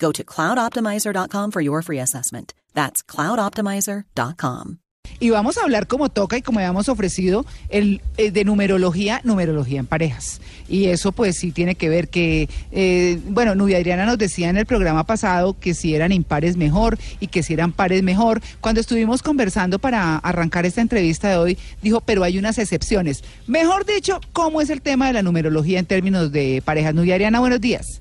Go 0.00 0.12
to 0.12 0.24
cloudoptimizer.com 0.24 1.50
for 1.52 1.60
your 1.60 1.82
free 1.82 2.00
assessment. 2.00 2.54
That's 2.74 3.02
cloudoptimizer.com. 3.04 4.78
Y 5.18 5.30
vamos 5.30 5.58
a 5.58 5.62
hablar 5.62 5.86
como 5.86 6.08
toca 6.08 6.38
y 6.38 6.42
como 6.42 6.60
habíamos 6.60 6.88
ofrecido 6.88 7.44
el, 7.68 8.00
eh, 8.16 8.30
de 8.30 8.44
numerología, 8.44 9.20
numerología 9.24 9.80
en 9.80 9.86
parejas. 9.86 10.40
Y 10.68 10.86
eso 10.86 11.12
pues 11.12 11.36
sí 11.36 11.52
tiene 11.52 11.74
que 11.74 11.88
ver 11.88 12.08
que, 12.08 12.48
eh, 12.70 13.18
bueno, 13.26 13.54
Nubia 13.54 13.78
Adriana 13.78 14.06
nos 14.06 14.18
decía 14.18 14.48
en 14.48 14.56
el 14.56 14.66
programa 14.66 15.04
pasado 15.04 15.58
que 15.58 15.74
si 15.74 15.94
eran 15.94 16.12
impares 16.12 16.56
mejor 16.56 16.98
y 17.18 17.26
que 17.26 17.42
si 17.42 17.52
eran 17.52 17.72
pares 17.72 18.02
mejor. 18.02 18.40
Cuando 18.60 18.80
estuvimos 18.80 19.22
conversando 19.22 19.78
para 19.78 20.16
arrancar 20.16 20.64
esta 20.64 20.80
entrevista 20.80 21.28
de 21.28 21.36
hoy, 21.36 21.58
dijo, 21.82 22.00
pero 22.00 22.22
hay 22.22 22.38
unas 22.38 22.58
excepciones. 22.58 23.22
Mejor 23.46 23.84
dicho, 23.84 24.20
¿cómo 24.32 24.60
es 24.62 24.70
el 24.70 24.80
tema 24.80 25.08
de 25.08 25.14
la 25.14 25.22
numerología 25.22 25.78
en 25.78 25.86
términos 25.86 26.32
de 26.32 26.62
parejas? 26.64 26.94
Nubia 26.94 27.14
Adriana, 27.16 27.40
buenos 27.40 27.60
días. 27.60 28.00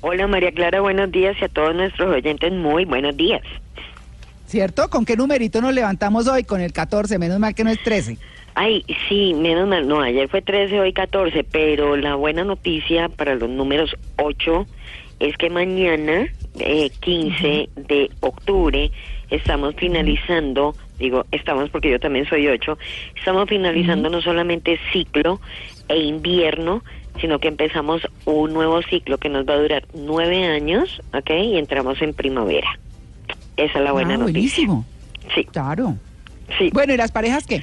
Hola 0.00 0.28
María 0.28 0.52
Clara, 0.52 0.80
buenos 0.80 1.10
días 1.10 1.36
y 1.40 1.44
a 1.44 1.48
todos 1.48 1.74
nuestros 1.74 2.14
oyentes 2.14 2.52
muy 2.52 2.84
buenos 2.84 3.16
días. 3.16 3.42
¿Cierto? 4.46 4.88
¿Con 4.88 5.04
qué 5.04 5.16
numerito 5.16 5.60
nos 5.60 5.74
levantamos 5.74 6.28
hoy? 6.28 6.44
Con 6.44 6.60
el 6.60 6.72
14, 6.72 7.18
menos 7.18 7.38
mal 7.40 7.54
que 7.54 7.64
no 7.64 7.70
es 7.70 7.82
13. 7.82 8.16
Ay, 8.54 8.84
sí, 9.08 9.34
menos 9.34 9.68
mal, 9.68 9.86
no, 9.86 10.00
ayer 10.00 10.28
fue 10.28 10.40
13, 10.40 10.80
hoy 10.80 10.92
14, 10.92 11.44
pero 11.44 11.96
la 11.96 12.14
buena 12.14 12.44
noticia 12.44 13.08
para 13.08 13.34
los 13.34 13.50
números 13.50 13.94
8 14.16 14.66
es 15.20 15.36
que 15.36 15.50
mañana, 15.50 16.28
eh, 16.60 16.90
15 17.00 17.68
de 17.76 18.10
octubre, 18.20 18.90
estamos 19.30 19.74
finalizando, 19.76 20.74
digo, 20.98 21.26
estamos 21.32 21.70
porque 21.70 21.90
yo 21.90 22.00
también 22.00 22.28
soy 22.28 22.48
8, 22.48 22.78
estamos 23.16 23.48
finalizando 23.48 24.08
no 24.10 24.22
solamente 24.22 24.78
ciclo 24.92 25.40
e 25.88 25.98
invierno, 25.98 26.82
sino 27.20 27.38
que 27.38 27.48
empezamos 27.48 28.02
un 28.24 28.52
nuevo 28.52 28.80
ciclo 28.82 29.18
que 29.18 29.28
nos 29.28 29.46
va 29.48 29.54
a 29.54 29.58
durar 29.58 29.84
nueve 29.94 30.44
años, 30.46 31.00
¿ok? 31.14 31.30
Y 31.30 31.56
entramos 31.58 32.00
en 32.02 32.14
primavera. 32.14 32.78
Esa 33.56 33.78
es 33.78 33.84
la 33.84 33.92
buena 33.92 34.14
ah, 34.14 34.18
noticia. 34.18 34.32
buenísimo. 34.66 34.84
Sí, 35.34 35.44
Claro. 35.44 35.96
sí. 36.58 36.70
Bueno, 36.72 36.94
¿y 36.94 36.96
las 36.96 37.10
parejas 37.12 37.46
qué? 37.46 37.62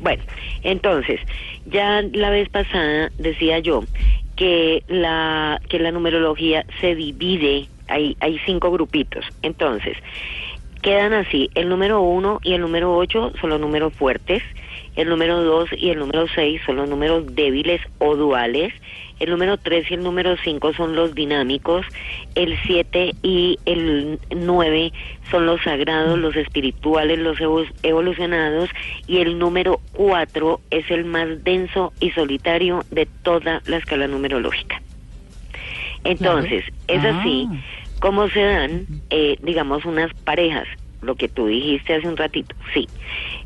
Bueno, 0.00 0.22
entonces, 0.62 1.20
ya 1.66 2.02
la 2.12 2.30
vez 2.30 2.48
pasada 2.48 3.10
decía 3.18 3.58
yo 3.60 3.84
que 4.36 4.82
la 4.88 5.60
que 5.68 5.78
la 5.78 5.90
numerología 5.92 6.64
se 6.80 6.94
divide, 6.94 7.68
hay 7.88 8.16
hay 8.20 8.38
cinco 8.44 8.70
grupitos. 8.70 9.24
Entonces, 9.42 9.96
quedan 10.82 11.12
así, 11.12 11.50
el 11.54 11.68
número 11.68 12.00
uno 12.00 12.40
y 12.42 12.54
el 12.54 12.60
número 12.62 12.96
ocho 12.96 13.32
son 13.40 13.50
los 13.50 13.60
números 13.60 13.92
fuertes, 13.94 14.42
el 15.00 15.08
número 15.08 15.42
dos 15.42 15.68
y 15.76 15.90
el 15.90 15.98
número 15.98 16.26
seis 16.34 16.60
son 16.66 16.76
los 16.76 16.88
números 16.88 17.34
débiles 17.34 17.80
o 17.98 18.16
duales, 18.16 18.72
el 19.18 19.30
número 19.30 19.56
tres 19.58 19.90
y 19.90 19.94
el 19.94 20.02
número 20.02 20.36
cinco 20.42 20.72
son 20.74 20.94
los 20.96 21.14
dinámicos, 21.14 21.84
el 22.34 22.58
siete 22.66 23.14
y 23.22 23.58
el 23.66 24.18
nueve 24.30 24.92
son 25.30 25.46
los 25.46 25.62
sagrados, 25.62 26.18
los 26.18 26.34
espirituales, 26.36 27.18
los 27.18 27.38
evo- 27.38 27.66
evolucionados, 27.82 28.70
y 29.06 29.18
el 29.18 29.38
número 29.38 29.80
cuatro 29.92 30.60
es 30.70 30.90
el 30.90 31.04
más 31.04 31.44
denso 31.44 31.92
y 32.00 32.10
solitario 32.10 32.82
de 32.90 33.06
toda 33.22 33.62
la 33.66 33.76
escala 33.76 34.06
numerológica. 34.06 34.80
Entonces, 36.04 36.64
es 36.88 37.04
Ah. 37.04 37.18
así 37.20 37.46
como 38.00 38.28
se 38.30 38.40
dan, 38.42 38.86
eh, 39.10 39.36
digamos, 39.42 39.84
unas 39.84 40.12
parejas, 40.24 40.66
lo 41.02 41.14
que 41.14 41.28
tú 41.28 41.46
dijiste 41.46 41.94
hace 41.94 42.08
un 42.08 42.16
ratito, 42.16 42.54
sí. 42.74 42.88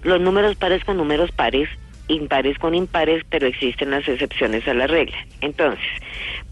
Los 0.03 0.21
números 0.21 0.57
pares 0.57 0.85
con 0.85 0.97
números 0.97 1.31
pares, 1.33 1.69
impares 2.09 2.59
con 2.59 2.75
impares, 2.75 3.25
pero 3.29 3.47
existen 3.47 3.91
las 3.91 4.07
excepciones 4.09 4.67
a 4.69 4.75
la 4.75 4.87
regla. 4.87 5.17
Entonces, 5.41 5.85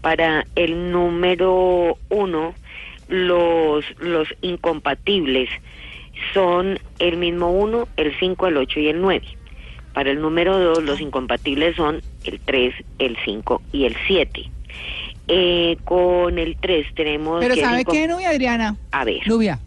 para 0.01 0.45
el 0.55 0.91
número 0.91 1.97
uno, 2.09 2.53
los, 3.07 3.85
los 3.99 4.27
incompatibles 4.41 5.49
son 6.33 6.79
el 6.99 7.17
mismo 7.17 7.51
uno, 7.51 7.87
el 7.97 8.17
5, 8.19 8.47
el 8.47 8.57
8 8.57 8.79
y 8.79 8.87
el 8.87 9.01
9. 9.01 9.25
Para 9.93 10.09
el 10.09 10.21
número 10.21 10.57
2, 10.57 10.83
los 10.83 11.01
incompatibles 11.01 11.75
son 11.75 12.01
el 12.23 12.39
3, 12.39 12.73
el 12.99 13.17
5 13.23 13.61
y 13.71 13.85
el 13.85 13.95
7. 14.07 14.49
Eh, 15.27 15.77
con 15.85 16.39
el 16.39 16.57
3 16.57 16.87
tenemos... 16.95 17.39
Pero 17.39 17.55
que 17.55 17.61
¿sabe 17.61 17.85
qué, 17.85 18.07
Nubia 18.07 18.29
Adriana? 18.29 18.75
A 18.91 19.05
ver, 19.05 19.25
Nubia, 19.27 19.59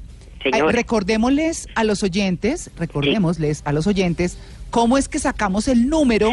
señor. 0.51 0.75
recordémosles 0.75 1.69
a 1.75 1.85
los 1.85 2.03
oyentes, 2.03 2.71
recordémosles 2.79 3.63
a 3.65 3.73
los 3.73 3.87
oyentes 3.87 4.39
cómo 4.71 4.99
es 4.99 5.09
que 5.09 5.19
sacamos 5.19 5.69
el 5.69 5.89
número, 5.89 6.31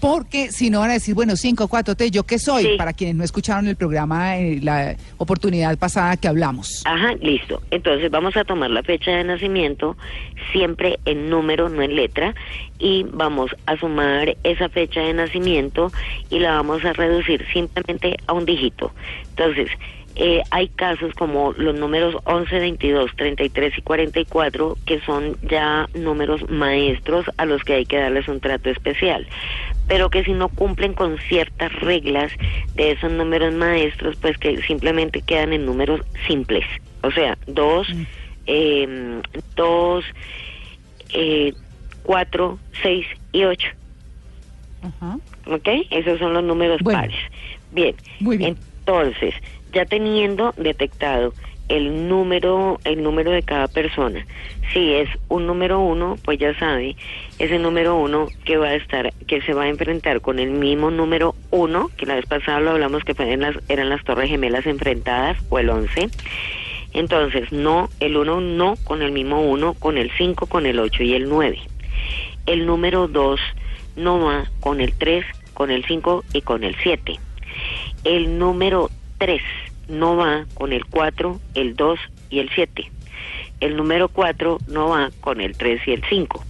porque 0.00 0.50
si 0.50 0.70
no 0.70 0.80
van 0.80 0.90
a 0.90 0.92
decir, 0.94 1.14
bueno, 1.14 1.36
5, 1.36 1.68
4, 1.68 1.94
3, 1.94 2.10
¿yo 2.10 2.22
qué 2.22 2.38
soy? 2.38 2.62
Sí. 2.62 2.68
Para 2.78 2.92
quienes 2.92 3.16
no 3.16 3.24
escucharon 3.24 3.68
el 3.68 3.76
programa, 3.76 4.38
eh, 4.38 4.60
la 4.62 4.96
oportunidad 5.18 5.76
pasada 5.76 6.16
que 6.16 6.28
hablamos. 6.28 6.82
Ajá, 6.86 7.14
listo. 7.20 7.60
Entonces 7.70 8.10
vamos 8.10 8.36
a 8.36 8.44
tomar 8.44 8.70
la 8.70 8.82
fecha 8.82 9.10
de 9.10 9.24
nacimiento 9.24 9.96
siempre 10.52 10.98
en 11.04 11.28
número, 11.28 11.68
no 11.68 11.82
en 11.82 11.96
letra, 11.96 12.34
y 12.78 13.04
vamos 13.04 13.50
a 13.66 13.76
sumar 13.76 14.36
esa 14.42 14.68
fecha 14.68 15.00
de 15.00 15.12
nacimiento 15.12 15.92
y 16.30 16.38
la 16.38 16.52
vamos 16.52 16.84
a 16.84 16.92
reducir 16.92 17.44
simplemente 17.52 18.16
a 18.26 18.32
un 18.32 18.46
dígito. 18.46 18.92
Entonces, 19.30 19.68
eh, 20.22 20.42
hay 20.50 20.68
casos 20.68 21.14
como 21.14 21.52
los 21.54 21.74
números 21.74 22.14
11, 22.24 22.58
22, 22.58 23.10
33 23.16 23.78
y 23.78 23.80
44 23.80 24.76
que 24.84 25.00
son 25.00 25.34
ya 25.48 25.88
números 25.94 26.46
maestros 26.50 27.24
a 27.38 27.46
los 27.46 27.64
que 27.64 27.72
hay 27.72 27.86
que 27.86 27.96
darles 27.96 28.28
un 28.28 28.38
trato 28.38 28.68
especial, 28.68 29.26
pero 29.88 30.10
que 30.10 30.22
si 30.22 30.32
no 30.32 30.50
cumplen 30.50 30.92
con 30.92 31.16
ciertas 31.28 31.72
reglas 31.80 32.30
de 32.74 32.90
esos 32.92 33.10
números 33.10 33.54
maestros, 33.54 34.16
pues 34.20 34.36
que 34.36 34.60
simplemente 34.62 35.22
quedan 35.22 35.54
en 35.54 35.64
números 35.64 36.02
simples, 36.26 36.66
o 37.02 37.10
sea, 37.10 37.38
2, 37.46 37.88
eh, 38.46 39.22
2, 39.56 40.04
4, 42.02 42.58
6 42.82 43.06
y 43.32 43.44
8. 43.44 43.68
Ajá. 44.82 45.18
¿Ok? 45.46 45.68
Esos 45.90 46.18
son 46.18 46.34
los 46.34 46.44
números 46.44 46.80
Bueno. 46.82 47.00
pares. 47.00 47.16
Bien. 47.72 47.94
Muy 48.20 48.36
bien. 48.36 48.56
Entonces, 48.80 49.34
ya 49.72 49.84
teniendo 49.84 50.52
detectado 50.56 51.32
el 51.68 52.08
número, 52.08 52.80
el 52.84 53.02
número 53.02 53.30
de 53.30 53.42
cada 53.42 53.68
persona, 53.68 54.26
si 54.72 54.92
es 54.92 55.08
un 55.28 55.46
número 55.46 55.78
uno, 55.78 56.16
pues 56.24 56.38
ya 56.38 56.56
sabe, 56.58 56.96
ese 57.38 57.58
número 57.58 57.94
uno 57.96 58.26
que 58.44 58.56
va 58.56 58.68
a 58.68 58.74
estar, 58.74 59.12
que 59.28 59.40
se 59.42 59.54
va 59.54 59.64
a 59.64 59.68
enfrentar 59.68 60.20
con 60.20 60.40
el 60.40 60.50
mismo 60.50 60.90
número 60.90 61.34
uno, 61.50 61.88
que 61.96 62.06
la 62.06 62.16
vez 62.16 62.26
pasada 62.26 62.58
lo 62.60 62.72
hablamos 62.72 63.04
que 63.04 63.14
fueron 63.14 63.40
las, 63.40 63.56
eran 63.68 63.88
las 63.88 64.02
torres 64.02 64.28
gemelas 64.28 64.66
enfrentadas, 64.66 65.38
o 65.48 65.60
el 65.60 65.70
11. 65.70 66.08
Entonces, 66.92 67.52
no, 67.52 67.88
el 68.00 68.16
1 68.16 68.40
no 68.40 68.74
con 68.82 69.02
el 69.02 69.12
mismo 69.12 69.40
1, 69.42 69.74
con 69.74 69.96
el 69.96 70.10
5, 70.10 70.46
con 70.46 70.66
el 70.66 70.80
8 70.80 71.04
y 71.04 71.14
el 71.14 71.28
9. 71.28 71.56
El 72.46 72.66
número 72.66 73.06
2 73.06 73.40
no 73.94 74.24
va 74.24 74.50
con 74.58 74.80
el 74.80 74.92
3, 74.94 75.24
con 75.54 75.70
el 75.70 75.84
5 75.84 76.24
y 76.32 76.40
con 76.42 76.64
el 76.64 76.74
7. 76.82 77.16
El 78.02 78.38
número 78.40 78.90
3 79.18 79.40
no 79.90 80.16
va 80.16 80.46
con 80.54 80.72
el 80.72 80.86
4, 80.86 81.40
el 81.54 81.76
2 81.76 81.98
y 82.30 82.38
el 82.38 82.50
7. 82.54 82.90
El 83.60 83.76
número 83.76 84.08
4 84.08 84.58
no 84.68 84.88
va 84.88 85.10
con 85.20 85.40
el 85.40 85.56
3 85.56 85.80
y 85.86 85.92
el 85.92 86.04
5. 86.08 86.44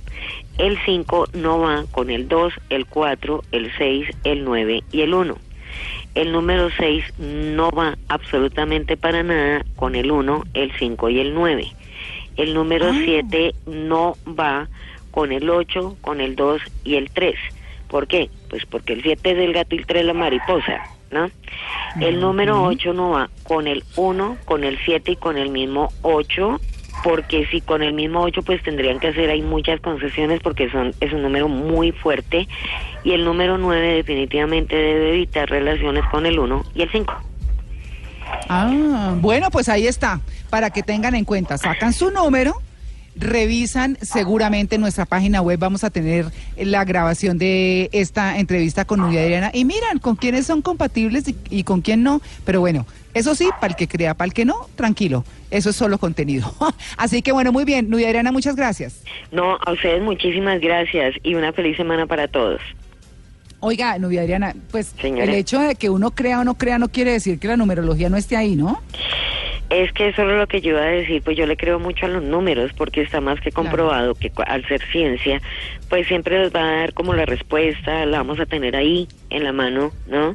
El 0.58 0.78
5 0.84 1.28
no 1.32 1.58
va 1.58 1.84
con 1.90 2.10
el 2.10 2.28
2, 2.28 2.52
el 2.68 2.86
4, 2.86 3.42
el 3.52 3.72
6, 3.76 4.08
el 4.24 4.44
9 4.44 4.84
y 4.92 5.00
el 5.00 5.14
1. 5.14 5.36
El 6.14 6.32
número 6.32 6.70
6 6.76 7.04
no 7.18 7.70
va 7.70 7.96
absolutamente 8.08 8.96
para 8.96 9.22
nada 9.22 9.64
con 9.76 9.94
el 9.94 10.10
1, 10.10 10.44
el 10.54 10.72
5 10.78 11.08
y 11.08 11.20
el 11.20 11.34
9. 11.34 11.72
El 12.36 12.54
número 12.54 12.92
7 12.92 13.54
no 13.66 14.16
va 14.26 14.68
con 15.10 15.32
el 15.32 15.48
8, 15.48 15.96
con 16.00 16.20
el 16.20 16.36
2 16.36 16.60
y 16.84 16.96
el 16.96 17.10
3. 17.10 17.36
¿Por 17.90 18.06
qué? 18.06 18.30
Pues 18.48 18.64
porque 18.66 18.92
el 18.92 19.02
7 19.02 19.32
es 19.32 19.38
el 19.38 19.52
gato 19.52 19.74
y 19.74 19.78
el 19.78 19.86
3 19.86 20.04
la 20.04 20.14
mariposa, 20.14 20.80
¿no? 21.10 21.28
El 22.00 22.20
número 22.20 22.62
8 22.62 22.92
no 22.92 23.10
va 23.10 23.30
con 23.42 23.66
el 23.66 23.82
1, 23.96 24.38
con 24.44 24.62
el 24.62 24.78
7 24.84 25.12
y 25.12 25.16
con 25.16 25.36
el 25.36 25.50
mismo 25.50 25.88
8, 26.02 26.60
porque 27.02 27.46
si 27.50 27.60
con 27.60 27.82
el 27.82 27.92
mismo 27.92 28.20
8 28.22 28.42
pues 28.42 28.62
tendrían 28.62 29.00
que 29.00 29.08
hacer 29.08 29.28
ahí 29.28 29.42
muchas 29.42 29.80
concesiones 29.80 30.40
porque 30.40 30.70
son 30.70 30.94
es 31.00 31.12
un 31.12 31.22
número 31.22 31.48
muy 31.48 31.92
fuerte 31.92 32.46
y 33.02 33.12
el 33.12 33.24
número 33.24 33.58
9 33.58 33.94
definitivamente 33.94 34.76
debe 34.76 35.10
evitar 35.10 35.48
relaciones 35.50 36.04
con 36.10 36.26
el 36.26 36.38
1 36.38 36.64
y 36.74 36.82
el 36.82 36.90
5. 36.90 37.12
Ah, 38.48 39.14
bueno, 39.16 39.50
pues 39.50 39.68
ahí 39.68 39.88
está, 39.88 40.20
para 40.48 40.70
que 40.70 40.84
tengan 40.84 41.16
en 41.16 41.24
cuenta, 41.24 41.58
sacan 41.58 41.92
su 41.92 42.12
número 42.12 42.62
revisan 43.16 43.98
seguramente 44.00 44.76
en 44.76 44.80
nuestra 44.80 45.04
página 45.04 45.42
web 45.42 45.58
vamos 45.58 45.84
a 45.84 45.90
tener 45.90 46.26
la 46.56 46.84
grabación 46.84 47.38
de 47.38 47.90
esta 47.92 48.38
entrevista 48.38 48.84
con 48.84 49.00
Nubia 49.00 49.22
Adriana 49.22 49.50
y 49.52 49.64
miran 49.64 49.98
con 49.98 50.16
quiénes 50.16 50.46
son 50.46 50.62
compatibles 50.62 51.24
y, 51.50 51.64
con 51.64 51.80
quién 51.80 52.02
no, 52.02 52.20
pero 52.44 52.60
bueno, 52.60 52.86
eso 53.14 53.34
sí, 53.34 53.48
para 53.60 53.72
el 53.72 53.76
que 53.76 53.88
crea, 53.88 54.14
para 54.14 54.26
el 54.26 54.32
que 54.32 54.44
no, 54.44 54.68
tranquilo, 54.76 55.24
eso 55.50 55.70
es 55.70 55.76
solo 55.76 55.98
contenido. 55.98 56.52
Así 56.96 57.22
que 57.22 57.32
bueno, 57.32 57.52
muy 57.52 57.64
bien, 57.64 57.90
Nubia 57.90 58.08
Adriana, 58.08 58.32
muchas 58.32 58.56
gracias. 58.56 59.02
No, 59.32 59.58
a 59.64 59.72
ustedes 59.72 60.02
muchísimas 60.02 60.60
gracias 60.60 61.14
y 61.22 61.34
una 61.34 61.52
feliz 61.52 61.76
semana 61.76 62.06
para 62.06 62.28
todos. 62.28 62.60
Oiga, 63.62 63.98
Nubia 63.98 64.22
Adriana, 64.22 64.54
pues 64.70 64.94
el 65.02 65.34
hecho 65.34 65.60
de 65.60 65.74
que 65.74 65.90
uno 65.90 66.12
crea 66.12 66.40
o 66.40 66.44
no 66.44 66.54
crea 66.54 66.78
no 66.78 66.88
quiere 66.88 67.12
decir 67.12 67.38
que 67.38 67.46
la 67.46 67.58
numerología 67.58 68.08
no 68.08 68.16
esté 68.16 68.34
ahí, 68.36 68.56
¿no? 68.56 68.80
Es 69.70 69.92
que 69.92 70.08
eso 70.08 70.22
es 70.22 70.36
lo 70.36 70.48
que 70.48 70.60
yo 70.60 70.70
iba 70.70 70.82
a 70.82 70.86
decir, 70.86 71.22
pues 71.22 71.36
yo 71.36 71.46
le 71.46 71.56
creo 71.56 71.78
mucho 71.78 72.06
a 72.06 72.08
los 72.08 72.24
números 72.24 72.72
porque 72.76 73.02
está 73.02 73.20
más 73.20 73.40
que 73.40 73.52
comprobado 73.52 74.16
que 74.16 74.32
al 74.44 74.66
ser 74.66 74.82
ciencia, 74.90 75.40
pues 75.88 76.08
siempre 76.08 76.40
nos 76.40 76.52
va 76.52 76.60
a 76.60 76.76
dar 76.80 76.92
como 76.92 77.14
la 77.14 77.24
respuesta, 77.24 78.04
la 78.04 78.18
vamos 78.18 78.40
a 78.40 78.46
tener 78.46 78.74
ahí 78.74 79.06
en 79.30 79.44
la 79.44 79.52
mano, 79.52 79.92
¿no? 80.08 80.34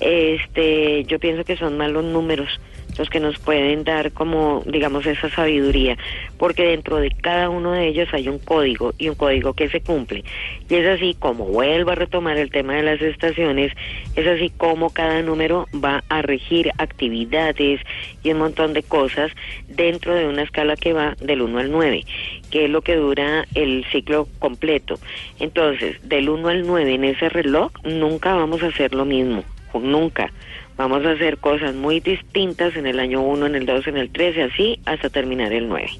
Este, 0.00 1.04
yo 1.04 1.18
pienso 1.18 1.44
que 1.44 1.56
son 1.56 1.78
malos 1.78 2.04
números 2.04 2.60
los 2.98 3.10
que 3.10 3.20
nos 3.20 3.38
pueden 3.38 3.84
dar 3.84 4.12
como, 4.12 4.62
digamos, 4.66 5.06
esa 5.06 5.28
sabiduría, 5.30 5.96
porque 6.38 6.64
dentro 6.64 6.98
de 6.98 7.10
cada 7.10 7.48
uno 7.48 7.72
de 7.72 7.88
ellos 7.88 8.08
hay 8.12 8.28
un 8.28 8.38
código 8.38 8.94
y 8.98 9.08
un 9.08 9.14
código 9.14 9.54
que 9.54 9.68
se 9.68 9.80
cumple. 9.80 10.24
Y 10.68 10.74
es 10.74 10.86
así 10.86 11.16
como 11.18 11.44
vuelvo 11.46 11.90
a 11.90 11.94
retomar 11.94 12.36
el 12.36 12.50
tema 12.50 12.74
de 12.74 12.82
las 12.82 13.00
estaciones, 13.00 13.72
es 14.16 14.26
así 14.26 14.50
como 14.50 14.90
cada 14.90 15.22
número 15.22 15.66
va 15.72 16.02
a 16.08 16.22
regir 16.22 16.70
actividades 16.78 17.80
y 18.22 18.30
un 18.30 18.38
montón 18.38 18.72
de 18.72 18.82
cosas 18.82 19.32
dentro 19.68 20.14
de 20.14 20.26
una 20.26 20.42
escala 20.42 20.76
que 20.76 20.92
va 20.92 21.14
del 21.20 21.42
1 21.42 21.58
al 21.58 21.70
9, 21.70 22.04
que 22.50 22.64
es 22.64 22.70
lo 22.70 22.82
que 22.82 22.96
dura 22.96 23.46
el 23.54 23.84
ciclo 23.90 24.28
completo. 24.38 24.98
Entonces, 25.40 25.96
del 26.08 26.28
1 26.28 26.48
al 26.48 26.66
9 26.66 26.94
en 26.94 27.04
ese 27.04 27.28
reloj 27.28 27.72
nunca 27.84 28.34
vamos 28.34 28.62
a 28.62 28.68
hacer 28.68 28.94
lo 28.94 29.04
mismo, 29.04 29.44
nunca 29.74 30.30
Vamos 30.76 31.04
a 31.06 31.12
hacer 31.12 31.38
cosas 31.38 31.74
muy 31.74 32.00
distintas 32.00 32.74
en 32.76 32.86
el 32.86 32.98
año 32.98 33.22
1, 33.22 33.46
en 33.46 33.54
el 33.54 33.66
2, 33.66 33.86
en 33.88 33.96
el 33.96 34.10
3 34.10 34.36
y 34.36 34.40
así 34.40 34.80
hasta 34.84 35.08
terminar 35.08 35.52
el 35.52 35.68
9. 35.68 35.90